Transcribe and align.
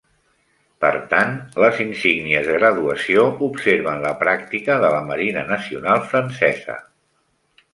Per 0.83 0.89
tant, 1.11 1.33
les 1.63 1.81
insígnies 1.83 2.47
de 2.51 2.55
graduació 2.57 3.25
observen 3.49 4.01
la 4.07 4.15
pràctica 4.25 4.79
de 4.85 4.91
la 4.97 5.03
Marina 5.11 5.45
Nacional 5.53 6.03
francesa. 6.15 6.81